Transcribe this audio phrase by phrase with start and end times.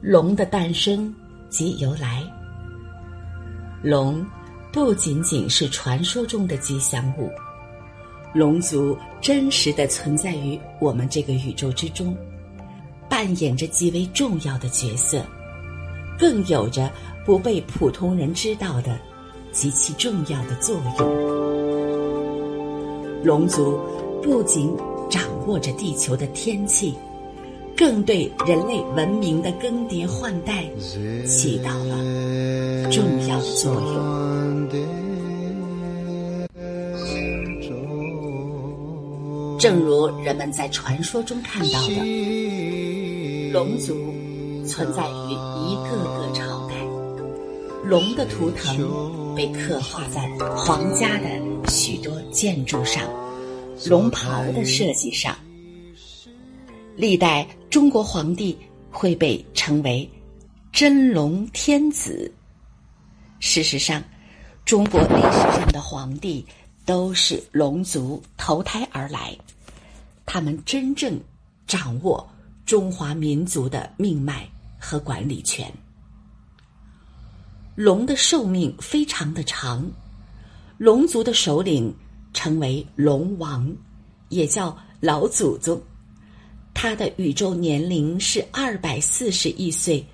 [0.00, 1.12] 龙的诞生
[1.48, 2.22] 及由来。
[3.82, 4.24] 龙
[4.72, 7.28] 不仅仅是传说中的吉祥物，
[8.32, 12.16] 龙族真实的存在于我们这个宇宙之中，
[13.08, 15.20] 扮演着极为重要的角色，
[16.16, 16.88] 更有着
[17.26, 18.96] 不被普通人知道的
[19.50, 21.28] 极其重要的作用。
[23.24, 23.80] 龙族
[24.22, 24.72] 不仅
[25.10, 26.94] 掌握着地球的天气。
[27.78, 30.64] 更对人类文明的更迭换代
[31.24, 34.68] 起到了重要的作用。
[39.60, 43.94] 正如人们在传说中看到的，龙族
[44.66, 45.32] 存在于
[45.68, 46.74] 一个个朝代，
[47.84, 51.28] 龙的图腾被刻画在皇家的
[51.68, 53.04] 许多建筑上，
[53.86, 55.32] 龙袍的设计上。
[56.98, 58.58] 历代中国皇帝
[58.90, 60.10] 会被称为
[60.72, 62.28] 真龙天子。
[63.38, 64.02] 事实上，
[64.64, 66.44] 中国历史上的皇帝
[66.84, 69.38] 都是龙族投胎而来，
[70.26, 71.16] 他们真正
[71.68, 72.28] 掌握
[72.66, 75.72] 中华民族的命脉和管理权。
[77.76, 79.88] 龙的寿命非常的长，
[80.78, 81.94] 龙族的首领
[82.34, 83.72] 称为龙王，
[84.30, 85.80] 也叫老祖宗。
[86.80, 90.06] 它的宇宙年龄是二百四十亿岁，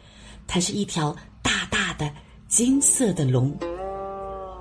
[0.47, 2.11] 它是一条大大的
[2.49, 3.55] 金色的龙，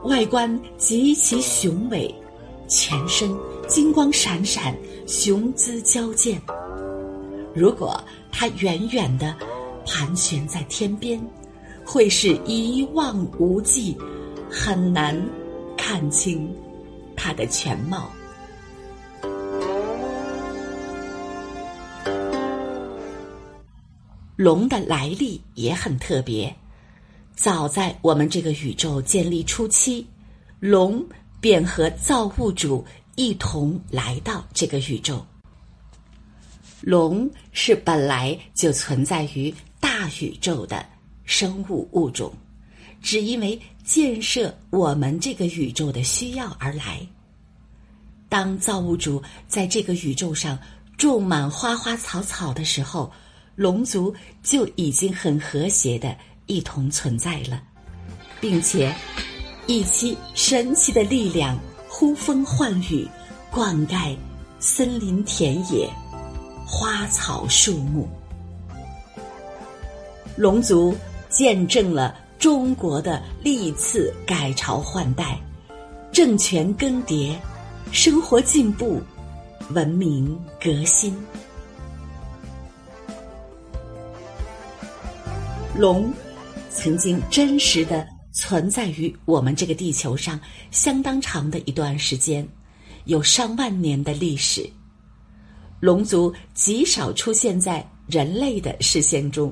[0.04, 2.14] 外观极其雄伟，
[2.68, 3.34] 全身
[3.70, 4.76] 金光闪闪，
[5.08, 6.42] 雄姿矫健。
[7.56, 7.98] 如果
[8.34, 9.34] 它远远的
[9.86, 11.18] 盘旋在天边，
[11.86, 13.98] 会是一望无际，
[14.52, 15.18] 很难
[15.78, 16.54] 看清
[17.16, 18.12] 它的全貌。
[24.36, 26.54] 龙的来历也很特别，
[27.36, 30.08] 早在我们这个宇宙建立初期，
[30.60, 31.06] 龙
[31.40, 32.84] 便和造物主
[33.14, 35.24] 一同来到这个宇宙。
[36.82, 40.84] 龙是本来就存在于大宇宙的
[41.26, 42.34] 生物物种，
[43.04, 47.08] 只因为建设我们这个宇宙的需要而来。
[48.30, 50.58] 当造物主在这个宇宙上
[50.98, 53.12] 种满花花草草的时候。
[53.56, 56.16] 龙族就已经很和谐的
[56.48, 57.62] 一同存在了，
[58.42, 58.94] 并且
[59.68, 63.08] 以其神奇的力量呼风唤雨，
[63.52, 64.18] 灌溉
[64.60, 65.88] 森林田野、
[66.66, 68.10] 花草树木。
[70.36, 70.96] 龙族
[71.30, 75.40] 见证了中国的历次改朝换代、
[76.12, 77.36] 政权更迭、
[77.92, 79.00] 生活进步、
[79.70, 81.16] 文明革新。
[85.76, 86.14] 龙
[86.70, 90.40] 曾经真实的存在于我们这个地球上
[90.70, 92.48] 相当长的一段时间，
[93.06, 94.70] 有上万年的历史。
[95.80, 99.52] 龙族极少出现在人类的视线中，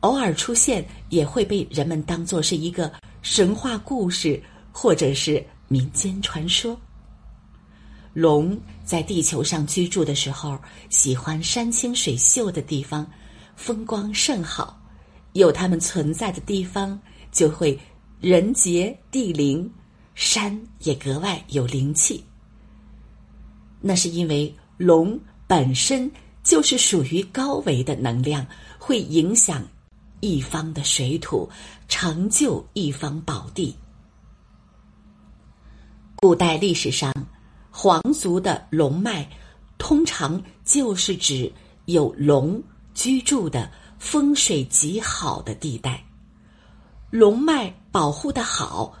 [0.00, 2.92] 偶尔出现也会被人们当作是一个
[3.22, 4.42] 神话故事
[4.72, 6.76] 或者是民间传说。
[8.14, 10.58] 龙在地球上居住的时候，
[10.88, 13.08] 喜欢山清水秀的地方，
[13.54, 14.76] 风光甚好。
[15.36, 16.98] 有它们存在的地方，
[17.30, 17.78] 就会
[18.20, 19.70] 人杰地灵，
[20.14, 22.24] 山也格外有灵气。
[23.80, 26.10] 那是因为龙本身
[26.42, 28.46] 就是属于高维的能量，
[28.78, 29.62] 会影响
[30.20, 31.48] 一方的水土，
[31.86, 33.76] 成就一方宝地。
[36.16, 37.12] 古代历史上，
[37.70, 39.28] 皇族的龙脉
[39.76, 41.52] 通常就是指
[41.84, 42.62] 有龙
[42.94, 43.70] 居住的。
[43.98, 46.04] 风水极好的地带，
[47.10, 48.92] 龙脉保护的好，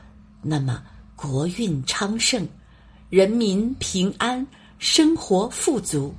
[0.42, 0.82] 那么
[1.14, 2.46] 国运昌盛，
[3.10, 4.46] 人民平安，
[4.78, 6.14] 生活富足。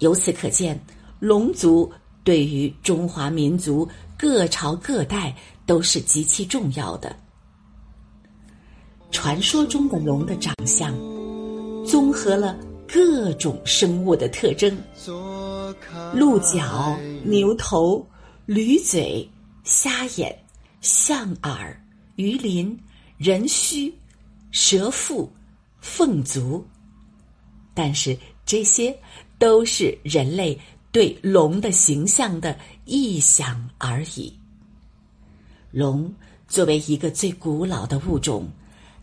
[0.00, 0.78] 由此可见，
[1.18, 1.90] 龙族
[2.22, 3.88] 对于中华民族
[4.18, 5.34] 各朝各代
[5.64, 7.16] 都是极其重要的。
[9.10, 10.92] 传说中的龙的长相，
[11.86, 14.76] 综合了各种生物的特征。
[16.12, 18.06] 鹿角、牛头、
[18.46, 19.28] 驴嘴、
[19.64, 20.36] 虾眼、
[20.80, 21.78] 象耳、
[22.14, 22.78] 鱼鳞、
[23.18, 23.92] 人须、
[24.50, 25.30] 蛇腹、
[25.80, 26.64] 凤足，
[27.74, 28.96] 但是这些
[29.38, 30.58] 都是人类
[30.92, 32.56] 对龙的形象的
[32.86, 34.32] 臆想而已。
[35.72, 36.14] 龙
[36.48, 38.48] 作为一个最古老的物种，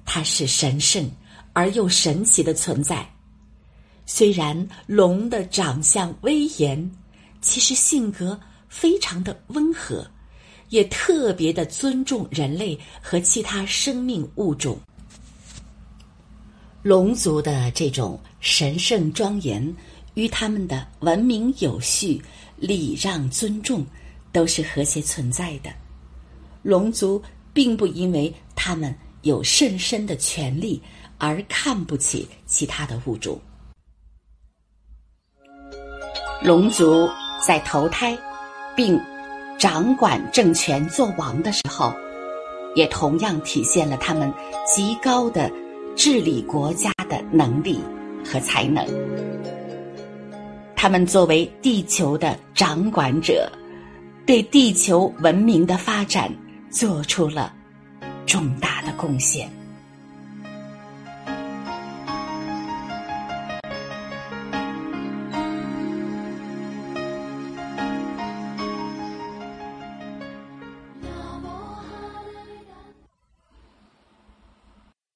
[0.06, 1.10] 它是神圣
[1.52, 3.08] 而又神奇的存在。
[4.06, 6.92] 虽然龙的长相威严，
[7.44, 10.10] 其实性格非常的温和，
[10.70, 14.80] 也特别的尊重人类和其他生命物种。
[16.82, 19.74] 龙族的这种神圣庄严
[20.16, 22.22] 与他们的文明有序、
[22.58, 23.86] 礼让尊重，
[24.32, 25.70] 都是和谐存在的。
[26.62, 27.22] 龙族
[27.54, 30.82] 并不因为他们有甚深的权利
[31.18, 33.40] 而看不起其他的物种。
[36.42, 37.10] 龙族
[37.46, 38.18] 在投胎
[38.76, 39.00] 并
[39.60, 41.94] 掌管政权做王的时候，
[42.76, 44.32] 也同样体现了他们
[44.66, 45.52] 极高的。
[45.96, 47.80] 治理国家的能力
[48.26, 48.84] 和才能，
[50.76, 53.48] 他们作为地球的掌管者，
[54.26, 56.32] 对地球文明的发展
[56.72, 57.54] 做出了
[58.26, 59.48] 重大的贡献。